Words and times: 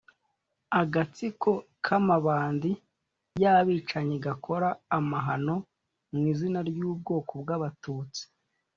agatsiko 0.81 1.51
k'Amabandi 1.85 2.71
y'abicanyi, 3.41 4.15
gakora 4.25 4.67
amahano 4.97 5.55
mu 6.13 6.23
izina 6.31 6.59
ry'ubwoko 6.69 7.31
bw'abatutsi, 7.43 8.23